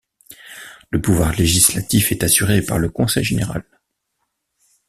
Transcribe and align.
Le 0.89 0.99
pouvoir 0.99 1.35
législatif 1.35 2.11
est 2.11 2.23
assuré 2.23 2.63
par 2.63 2.79
le 2.79 2.89
Conseil 2.89 3.23
général. 3.23 3.63